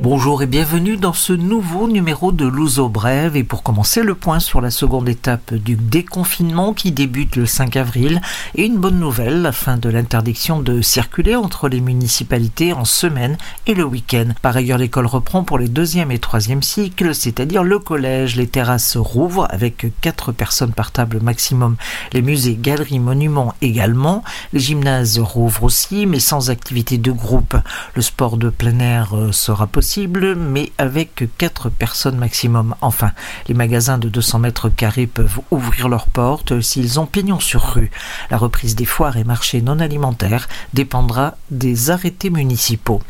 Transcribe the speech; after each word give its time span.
Bonjour 0.00 0.44
et 0.44 0.46
bienvenue 0.46 0.96
dans 0.96 1.12
ce 1.12 1.32
nouveau 1.32 1.88
numéro 1.88 2.30
de 2.30 2.46
Louzo 2.46 2.88
Brève. 2.88 3.34
Et 3.34 3.42
pour 3.42 3.64
commencer 3.64 4.04
le 4.04 4.14
point 4.14 4.38
sur 4.38 4.60
la 4.60 4.70
seconde 4.70 5.08
étape 5.08 5.52
du 5.52 5.74
déconfinement 5.74 6.72
qui 6.72 6.92
débute 6.92 7.34
le 7.34 7.46
5 7.46 7.74
avril. 7.74 8.20
Et 8.54 8.66
une 8.66 8.76
bonne 8.76 9.00
nouvelle, 9.00 9.42
la 9.42 9.50
fin 9.50 9.76
de 9.76 9.88
l'interdiction 9.88 10.60
de 10.60 10.82
circuler 10.82 11.34
entre 11.34 11.68
les 11.68 11.80
municipalités 11.80 12.72
en 12.72 12.84
semaine 12.84 13.38
et 13.66 13.74
le 13.74 13.82
week-end. 13.82 14.28
Par 14.40 14.56
ailleurs, 14.56 14.78
l'école 14.78 15.06
reprend 15.06 15.42
pour 15.42 15.58
les 15.58 15.66
deuxième 15.66 16.12
et 16.12 16.20
troisième 16.20 16.62
cycles, 16.62 17.12
c'est-à-dire 17.12 17.64
le 17.64 17.80
collège, 17.80 18.36
les 18.36 18.46
terrasses 18.46 18.96
rouvrent 18.96 19.48
avec 19.50 19.86
quatre 20.00 20.30
personnes 20.30 20.72
par 20.72 20.92
table 20.92 21.18
maximum, 21.20 21.74
les 22.12 22.22
musées, 22.22 22.56
galeries, 22.56 23.00
monuments 23.00 23.52
également, 23.62 24.22
les 24.52 24.60
gymnases 24.60 25.18
rouvrent 25.18 25.64
aussi 25.64 26.06
mais 26.06 26.20
sans 26.20 26.50
activité 26.50 26.98
de 26.98 27.10
groupe. 27.10 27.56
Le 27.96 28.02
sport 28.02 28.36
de 28.36 28.48
plein 28.48 28.78
air 28.78 29.16
euh, 29.16 29.32
sera 29.32 29.66
possible 29.66 29.87
mais 29.96 30.72
avec 30.78 31.24
4 31.38 31.70
personnes 31.70 32.18
maximum. 32.18 32.74
Enfin, 32.80 33.12
les 33.48 33.54
magasins 33.54 33.98
de 33.98 34.08
200 34.08 34.40
mètres 34.40 34.68
carrés 34.68 35.06
peuvent 35.06 35.40
ouvrir 35.50 35.88
leurs 35.88 36.06
portes 36.06 36.60
s'ils 36.60 37.00
ont 37.00 37.06
pignon 37.06 37.40
sur 37.40 37.62
rue. 37.62 37.90
La 38.30 38.36
reprise 38.36 38.76
des 38.76 38.84
foires 38.84 39.16
et 39.16 39.24
marchés 39.24 39.62
non 39.62 39.80
alimentaires 39.80 40.48
dépendra 40.74 41.36
des 41.50 41.90
arrêtés 41.90 42.30
municipaux. 42.30 43.00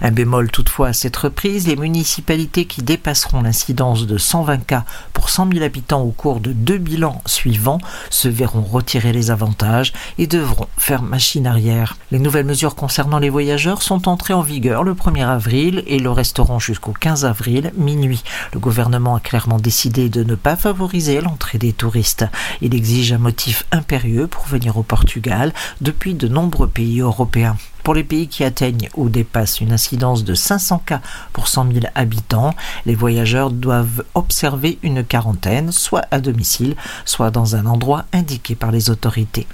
Un 0.00 0.10
bémol 0.10 0.50
toutefois 0.50 0.88
à 0.88 0.92
cette 0.92 1.16
reprise, 1.16 1.66
les 1.66 1.76
municipalités 1.76 2.66
qui 2.66 2.82
dépasseront 2.82 3.42
l'incidence 3.42 4.06
de 4.06 4.18
120 4.18 4.66
cas 4.66 4.84
pour 5.12 5.30
100 5.30 5.52
000 5.52 5.64
habitants 5.64 6.02
au 6.02 6.10
cours 6.10 6.40
de 6.40 6.52
deux 6.52 6.78
bilans 6.78 7.22
suivants 7.26 7.78
se 8.10 8.28
verront 8.28 8.62
retirer 8.62 9.12
les 9.12 9.30
avantages 9.30 9.92
et 10.18 10.26
devront 10.26 10.68
faire 10.76 11.02
machine 11.02 11.46
arrière. 11.46 11.96
Les 12.10 12.18
nouvelles 12.18 12.46
mesures 12.46 12.74
concernant 12.74 13.18
les 13.18 13.30
voyageurs 13.30 13.82
sont 13.82 14.08
entrées 14.08 14.34
en 14.34 14.42
vigueur 14.42 14.84
le 14.84 14.94
1er 14.94 15.26
avril 15.26 15.82
et 15.86 15.98
le 15.98 16.10
resteront 16.10 16.58
jusqu'au 16.58 16.92
15 16.92 17.24
avril 17.24 17.72
minuit. 17.76 18.22
Le 18.52 18.60
gouvernement 18.60 19.16
a 19.16 19.20
clairement 19.20 19.58
décidé 19.58 20.08
de 20.08 20.24
ne 20.24 20.34
pas 20.34 20.56
favoriser 20.56 21.20
l'entrée 21.20 21.58
des 21.58 21.72
touristes. 21.72 22.24
Il 22.60 22.74
exige 22.74 23.12
un 23.12 23.18
motif 23.18 23.64
impérieux 23.72 24.26
pour 24.26 24.46
venir 24.46 24.76
au 24.76 24.82
Portugal 24.82 25.52
depuis 25.80 26.14
de 26.14 26.28
nombreux 26.28 26.68
pays 26.68 27.00
européens. 27.00 27.56
Pour 27.88 27.94
les 27.94 28.04
pays 28.04 28.28
qui 28.28 28.44
atteignent 28.44 28.90
ou 28.96 29.08
dépassent 29.08 29.62
une 29.62 29.72
incidence 29.72 30.22
de 30.22 30.34
500 30.34 30.82
cas 30.84 31.00
pour 31.32 31.48
100 31.48 31.72
000 31.72 31.86
habitants, 31.94 32.54
les 32.84 32.94
voyageurs 32.94 33.50
doivent 33.50 34.04
observer 34.14 34.78
une 34.82 35.02
quarantaine, 35.02 35.72
soit 35.72 36.04
à 36.10 36.20
domicile, 36.20 36.76
soit 37.06 37.30
dans 37.30 37.56
un 37.56 37.64
endroit 37.64 38.04
indiqué 38.12 38.54
par 38.54 38.72
les 38.72 38.90
autorités. 38.90 39.46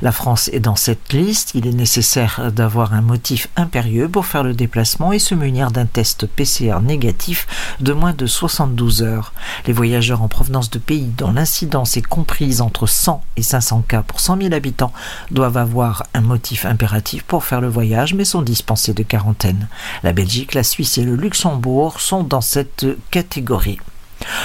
La 0.00 0.10
France 0.10 0.48
est 0.54 0.60
dans 0.60 0.74
cette 0.74 1.12
liste. 1.12 1.52
Il 1.54 1.66
est 1.66 1.72
nécessaire 1.72 2.50
d'avoir 2.50 2.94
un 2.94 3.02
motif 3.02 3.48
impérieux 3.56 4.08
pour 4.08 4.24
faire 4.24 4.42
le 4.42 4.54
déplacement 4.54 5.12
et 5.12 5.18
se 5.18 5.34
munir 5.34 5.70
d'un 5.70 5.84
test 5.84 6.26
PCR 6.26 6.80
négatif 6.82 7.46
de 7.80 7.92
moins 7.92 8.14
de 8.14 8.24
72 8.24 9.02
heures. 9.02 9.34
Les 9.66 9.74
voyageurs 9.74 10.22
en 10.22 10.28
provenance 10.28 10.70
de 10.70 10.78
pays 10.78 11.12
dont 11.18 11.32
l'incidence 11.32 11.98
est 11.98 12.06
comprise 12.06 12.62
entre 12.62 12.86
100 12.86 13.22
et 13.36 13.42
500 13.42 13.84
cas 13.86 14.02
pour 14.02 14.20
100 14.20 14.38
000 14.40 14.54
habitants 14.54 14.94
doivent 15.30 15.58
avoir 15.58 16.04
un 16.14 16.22
motif 16.22 16.64
impératif 16.64 17.22
pour 17.24 17.44
faire 17.44 17.60
le 17.60 17.68
voyage 17.68 17.81
mais 18.14 18.24
sont 18.24 18.42
dispensés 18.42 18.94
de 18.94 19.02
quarantaine. 19.02 19.68
La 20.02 20.12
Belgique, 20.12 20.54
la 20.54 20.62
Suisse 20.62 20.98
et 20.98 21.04
le 21.04 21.16
Luxembourg 21.16 22.00
sont 22.00 22.22
dans 22.22 22.40
cette 22.40 22.86
catégorie. 23.10 23.78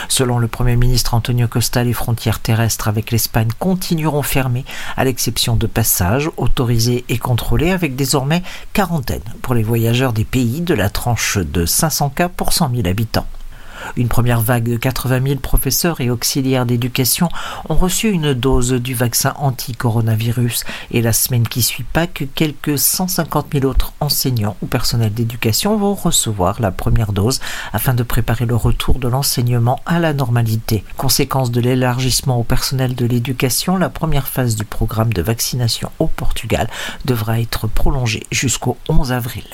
Selon 0.09 0.39
le 0.39 0.47
Premier 0.47 0.75
ministre 0.75 1.13
Antonio 1.13 1.47
Costa, 1.47 1.83
les 1.83 1.93
frontières 1.93 2.39
terrestres 2.39 2.88
avec 2.88 3.11
l'Espagne 3.11 3.49
continueront 3.59 4.23
fermées, 4.23 4.65
à 4.95 5.03
l'exception 5.03 5.55
de 5.55 5.67
passages 5.67 6.31
autorisés 6.38 7.05
et 7.09 7.19
contrôlés, 7.19 7.69
avec 7.69 7.95
désormais 7.95 8.41
quarantaine 8.73 9.21
pour 9.43 9.53
les 9.53 9.63
voyageurs 9.63 10.13
des 10.13 10.25
pays 10.25 10.61
de 10.61 10.73
la 10.73 10.89
tranche 10.89 11.38
de 11.38 11.65
500 11.65 12.09
cas 12.09 12.30
pour 12.30 12.53
100 12.53 12.71
000 12.73 12.88
habitants. 12.88 13.27
Une 13.95 14.08
première 14.08 14.42
vague 14.42 14.70
de 14.70 14.77
80 14.77 15.21
000 15.23 15.39
professeurs 15.39 16.02
et 16.02 16.10
auxiliaires 16.10 16.65
d'éducation 16.65 17.30
ont 17.70 17.76
reçu 17.76 18.10
une 18.10 18.33
dose 18.33 18.71
du 18.73 18.93
vaccin 18.93 19.33
anti-coronavirus 19.38 20.64
et 20.92 21.02
la 21.02 21.14
semaine 21.14 21.48
qui 21.48 21.61
suit 21.61 21.86
que 22.05 22.26
quelques 22.26 22.77
150 22.77 23.48
000 23.54 23.65
autres 23.65 23.93
enseignants 23.99 24.55
ou 24.61 24.67
personnels 24.67 25.14
d'éducation 25.14 25.76
vont 25.77 25.95
recevoir 25.95 26.61
la 26.61 26.70
première 26.70 27.11
dose 27.11 27.39
afin 27.73 27.95
de 27.95 28.04
préparer 28.04 28.45
le 28.45 28.55
retour 28.55 28.99
de 28.99 29.08
l'enseignement 29.08 29.80
à 29.88 29.99
la 29.99 30.14
normalité. 30.14 30.83
Conséquence 30.95 31.49
de 31.49 31.61
l'élargissement 31.61 32.39
au 32.39 32.44
personnel 32.44 32.94
de 32.94 33.05
l'éducation, 33.05 33.77
la 33.77 33.89
première 33.89 34.27
phase 34.27 34.55
du 34.55 34.65
programme 34.65 35.11
de 35.11 35.23
vaccination 35.23 35.92
au 35.98 36.08
Portugal 36.08 36.70
devra 37.05 37.39
être 37.39 37.67
prolongée 37.67 38.27
jusqu'au 38.32 38.77
11 38.89 39.11
avril. 39.11 39.45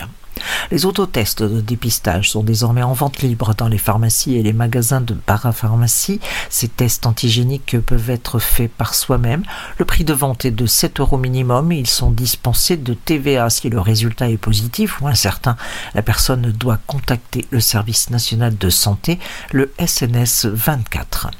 Les 0.71 0.85
autotests 0.85 1.43
de 1.43 1.61
dépistage 1.61 2.31
sont 2.31 2.43
désormais 2.43 2.83
en 2.83 2.93
vente 2.93 3.21
libre 3.21 3.53
dans 3.55 3.67
les 3.67 3.77
pharmacies 3.77 4.35
et 4.35 4.43
les 4.43 4.53
magasins 4.53 5.01
de 5.01 5.13
parapharmacie. 5.13 6.19
Ces 6.49 6.67
tests 6.67 7.05
antigéniques 7.05 7.77
peuvent 7.79 8.09
être 8.09 8.39
faits 8.39 8.71
par 8.71 8.93
soi-même. 8.93 9.43
Le 9.77 9.85
prix 9.85 10.03
de 10.03 10.13
vente 10.13 10.45
est 10.45 10.51
de 10.51 10.65
7 10.65 10.99
euros 10.99 11.17
minimum 11.17 11.71
et 11.71 11.79
ils 11.79 11.87
sont 11.87 12.11
dispensés 12.11 12.77
de 12.77 12.93
TVA. 12.93 13.49
Si 13.49 13.69
le 13.69 13.79
résultat 13.79 14.29
est 14.29 14.37
positif 14.37 15.01
ou 15.01 15.07
incertain, 15.07 15.55
la 15.95 16.01
personne 16.01 16.51
doit 16.51 16.79
contacter 16.87 17.45
le 17.51 17.59
service 17.59 18.09
national 18.09 18.57
de 18.57 18.69
santé, 18.69 19.19
le 19.51 19.71
SNS 19.79 20.47
24. 20.47 21.31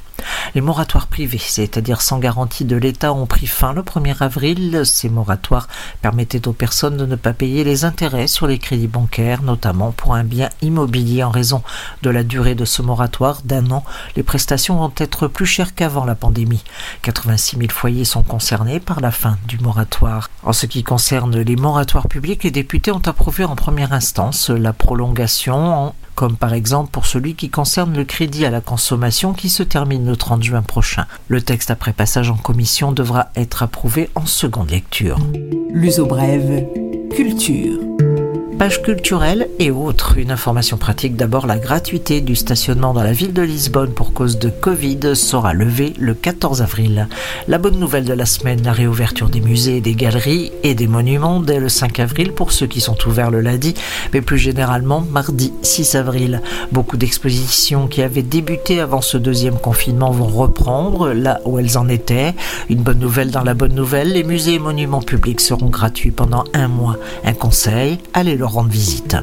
Les 0.55 0.61
moratoires 0.61 1.07
privés, 1.07 1.41
c'est-à-dire 1.41 2.01
sans 2.01 2.19
garantie 2.19 2.65
de 2.65 2.75
l'État, 2.75 3.13
ont 3.13 3.25
pris 3.25 3.47
fin 3.47 3.73
le 3.73 3.81
1er 3.81 4.21
avril. 4.21 4.81
Ces 4.85 5.09
moratoires 5.09 5.67
permettaient 6.01 6.47
aux 6.47 6.53
personnes 6.53 6.97
de 6.97 7.05
ne 7.05 7.15
pas 7.15 7.33
payer 7.33 7.63
les 7.63 7.85
intérêts 7.85 8.27
sur 8.27 8.47
les 8.47 8.59
crédits 8.59 8.87
bancaires, 8.87 9.41
notamment 9.41 9.91
pour 9.91 10.15
un 10.15 10.23
bien 10.23 10.49
immobilier 10.61 11.23
en 11.23 11.31
raison 11.31 11.63
de 12.01 12.09
la 12.09 12.23
durée 12.23 12.55
de 12.55 12.65
ce 12.65 12.81
moratoire 12.81 13.41
d'un 13.43 13.71
an. 13.71 13.83
Les 14.15 14.23
prestations 14.23 14.77
vont 14.77 14.93
être 14.97 15.27
plus 15.27 15.45
chères 15.45 15.75
qu'avant 15.75 16.05
la 16.05 16.15
pandémie. 16.15 16.63
86 17.01 17.57
000 17.57 17.69
foyers 17.71 18.05
sont 18.05 18.23
concernés 18.23 18.79
par 18.79 19.01
la 19.01 19.11
fin 19.11 19.37
du 19.47 19.57
moratoire. 19.59 20.29
En 20.43 20.53
ce 20.53 20.65
qui 20.65 20.83
concerne 20.83 21.39
les 21.39 21.55
moratoires 21.55 22.07
publics, 22.07 22.43
les 22.43 22.51
députés 22.51 22.91
ont 22.91 23.01
approuvé 23.05 23.43
en 23.43 23.55
première 23.55 23.93
instance 23.93 24.49
la 24.49 24.73
prolongation 24.73 25.93
comme 26.15 26.35
par 26.35 26.53
exemple 26.53 26.91
pour 26.91 27.05
celui 27.05 27.35
qui 27.35 27.49
concerne 27.49 27.95
le 27.95 28.05
crédit 28.05 28.45
à 28.45 28.49
la 28.49 28.61
consommation 28.61 29.33
qui 29.33 29.49
se 29.49 29.63
termine 29.63 30.05
le 30.05 30.15
30 30.15 30.43
juin 30.43 30.61
prochain. 30.61 31.05
Le 31.27 31.41
texte 31.41 31.71
après 31.71 31.93
passage 31.93 32.29
en 32.29 32.37
commission 32.37 32.91
devra 32.91 33.29
être 33.35 33.63
approuvé 33.63 34.09
en 34.15 34.25
seconde 34.25 34.71
lecture. 34.71 35.19
L'uso 35.71 36.05
brève, 36.05 36.65
culture 37.15 37.92
page 38.63 38.79
et 39.59 39.71
autres. 39.71 40.17
Une 40.17 40.31
information 40.31 40.77
pratique 40.77 41.17
d'abord, 41.17 41.47
la 41.47 41.57
gratuité 41.57 42.21
du 42.21 42.33
stationnement 42.33 42.93
dans 42.93 43.03
la 43.03 43.11
ville 43.11 43.33
de 43.33 43.41
Lisbonne 43.41 43.93
pour 43.93 44.13
cause 44.13 44.39
de 44.39 44.47
Covid 44.47 45.17
sera 45.17 45.53
levée 45.53 45.91
le 45.99 46.13
14 46.13 46.61
avril. 46.61 47.09
La 47.49 47.57
bonne 47.57 47.77
nouvelle 47.77 48.05
de 48.05 48.13
la 48.13 48.25
semaine, 48.25 48.61
la 48.63 48.71
réouverture 48.71 49.27
des 49.27 49.41
musées, 49.41 49.81
des 49.81 49.95
galeries 49.95 50.53
et 50.63 50.75
des 50.75 50.87
monuments 50.87 51.41
dès 51.41 51.59
le 51.59 51.67
5 51.67 51.99
avril 51.99 52.31
pour 52.31 52.53
ceux 52.53 52.67
qui 52.67 52.79
sont 52.79 52.95
ouverts 53.05 53.31
le 53.31 53.41
lundi, 53.41 53.73
mais 54.13 54.21
plus 54.21 54.37
généralement 54.37 55.01
mardi 55.01 55.51
6 55.61 55.95
avril. 55.95 56.41
Beaucoup 56.71 56.95
d'expositions 56.95 57.87
qui 57.87 58.01
avaient 58.01 58.23
débuté 58.23 58.79
avant 58.79 59.01
ce 59.01 59.17
deuxième 59.17 59.57
confinement 59.57 60.11
vont 60.11 60.27
reprendre 60.27 61.11
là 61.11 61.41
où 61.43 61.59
elles 61.59 61.77
en 61.77 61.89
étaient. 61.89 62.33
Une 62.69 62.81
bonne 62.81 62.99
nouvelle 62.99 63.31
dans 63.31 63.43
la 63.43 63.55
bonne 63.55 63.75
nouvelle, 63.75 64.13
les 64.13 64.23
musées 64.23 64.53
et 64.53 64.59
monuments 64.59 65.01
publics 65.01 65.41
seront 65.41 65.69
gratuits 65.69 66.11
pendant 66.11 66.45
un 66.53 66.69
mois. 66.69 66.95
Un 67.25 67.33
conseil, 67.33 67.97
allez 68.13 68.37
rendre 68.53 68.71
visite. 68.71 69.15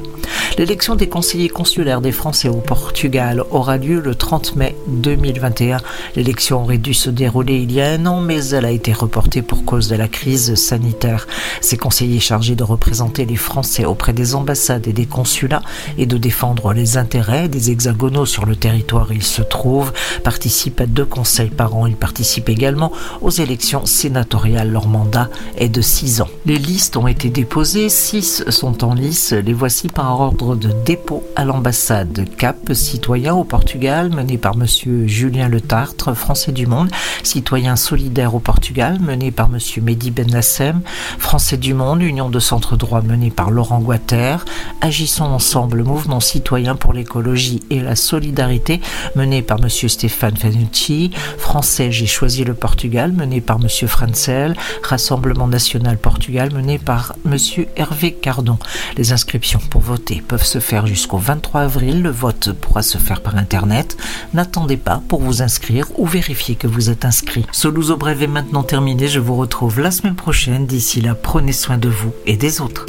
L'élection 0.61 0.95
des 0.95 1.09
conseillers 1.09 1.49
consulaires 1.49 2.03
des 2.03 2.13
Français 2.13 2.51
au 2.51 2.61
Portugal 2.61 3.45
aura 3.51 3.79
lieu 3.79 3.99
le 3.99 4.15
30 4.15 4.57
mai 4.57 4.77
2021. 4.89 5.79
L'élection 6.17 6.63
aurait 6.63 6.77
dû 6.77 6.93
se 6.93 7.09
dérouler 7.09 7.63
il 7.63 7.73
y 7.73 7.81
a 7.81 7.93
un 7.93 8.05
an, 8.05 8.21
mais 8.21 8.49
elle 8.49 8.67
a 8.67 8.71
été 8.71 8.93
reportée 8.93 9.41
pour 9.41 9.65
cause 9.65 9.89
de 9.89 9.97
la 9.97 10.07
crise 10.07 10.57
sanitaire. 10.57 11.27
Ces 11.63 11.79
conseillers 11.79 12.21
chargés 12.21 12.57
de 12.57 12.63
représenter 12.63 13.25
les 13.25 13.37
Français 13.37 13.87
auprès 13.87 14.13
des 14.13 14.35
ambassades 14.35 14.87
et 14.87 14.93
des 14.93 15.07
consulats 15.07 15.63
et 15.97 16.05
de 16.05 16.19
défendre 16.19 16.75
les 16.75 16.99
intérêts 16.99 17.49
des 17.49 17.71
hexagonaux 17.71 18.27
sur 18.27 18.45
le 18.45 18.55
territoire 18.55 19.09
où 19.09 19.15
ils 19.15 19.23
se 19.23 19.41
trouvent 19.41 19.95
participent 20.25 20.83
à 20.83 20.87
deux 20.87 21.07
conseils 21.07 21.49
par 21.49 21.75
an. 21.75 21.87
Ils 21.87 21.97
participent 21.97 22.51
également 22.51 22.93
aux 23.23 23.31
élections 23.31 23.87
sénatoriales. 23.87 24.71
Leur 24.71 24.89
mandat 24.89 25.31
est 25.57 25.71
de 25.71 25.81
six 25.81 26.21
ans. 26.21 26.29
Les 26.45 26.59
listes 26.59 26.99
ont 26.99 27.09
été 27.09 27.31
déposées, 27.31 27.89
six 27.89 28.45
sont 28.51 28.85
en 28.85 28.95
10. 28.95 29.33
Les 29.43 29.55
voici 29.55 29.89
par 29.89 30.21
ordre 30.21 30.50
de 30.57 30.71
dépôt 30.85 31.25
à 31.37 31.45
l'ambassade. 31.45 32.25
Cap, 32.37 32.73
citoyen 32.73 33.35
au 33.35 33.45
Portugal, 33.45 34.11
mené 34.11 34.39
par 34.39 34.57
monsieur 34.57 35.07
Julien 35.07 35.49
Le 35.49 35.61
Tartre, 35.61 36.15
français 36.15 36.53
du 36.53 36.67
monde. 36.67 36.91
Citoyen 37.23 37.77
solidaire 37.77 38.35
au 38.35 38.39
Portugal, 38.39 38.99
mené 39.01 39.31
par 39.31 39.49
monsieur 39.49 39.83
Mehdi 39.83 40.11
Ben 40.11 40.31
Lassem. 40.31 40.81
Français 41.19 41.57
du 41.57 41.75
monde, 41.75 42.03
Union 42.03 42.31
de 42.31 42.39
centre 42.39 42.77
droit, 42.77 43.03
mené 43.03 43.31
par 43.31 43.51
Laurent 43.51 43.81
Guater. 43.81 44.45
Agissons 44.81 45.25
ensemble, 45.25 45.83
mouvement 45.83 46.21
citoyen 46.21 46.77
pour 46.77 46.93
l'écologie 46.93 47.63
et 47.71 47.81
la 47.81 47.97
solidarité, 47.97 48.81
mené 49.17 49.43
par 49.43 49.61
monsieur 49.61 49.89
Stéphane 49.89 50.37
Fanucci. 50.37 51.11
Français, 51.39 51.93
j'ai 51.93 52.07
choisi 52.07 52.45
le 52.45 52.55
Portugal, 52.55 53.13
mené 53.13 53.41
par 53.41 53.59
monsieur 53.59 53.87
Francel. 53.87 54.57
Rassemblement 54.83 55.49
national 55.49 55.99
Portugal, 55.99 56.51
mené 56.55 56.79
par 56.79 57.15
monsieur 57.25 57.67
Hervé 57.77 58.13
Cardon. 58.13 58.59
Les 58.97 59.13
inscriptions 59.13 59.61
pour 59.71 59.81
voter 59.81 60.23
se 60.45 60.59
faire 60.59 60.87
jusqu'au 60.87 61.19
23 61.19 61.63
avril. 61.63 62.03
Le 62.03 62.11
vote 62.11 62.53
pourra 62.53 62.83
se 62.83 62.99
faire 62.99 63.23
par 63.23 63.37
Internet. 63.37 63.97
N'attendez 64.35 64.77
pas 64.77 65.03
pour 65.09 65.21
vous 65.21 65.43
inscrire 65.43 65.87
ou 65.99 66.07
vérifier 66.07 66.55
que 66.55 66.67
vous 66.67 66.91
êtes 66.91 67.05
inscrit. 67.05 67.47
Ce 67.53 67.69
Louzo 67.69 67.97
Brève 67.97 68.23
est 68.23 68.27
maintenant 68.27 68.63
terminé. 68.63 69.09
Je 69.09 69.21
vous 69.21 69.37
retrouve 69.37 69.81
la 69.81 69.91
semaine 69.91 70.17
prochaine. 70.17 70.67
D'ici 70.67 71.01
là, 71.01 71.15
prenez 71.15 71.53
soin 71.53 71.79
de 71.79 71.89
vous 71.89 72.13
et 72.27 72.37
des 72.37 72.61
autres. 72.61 72.87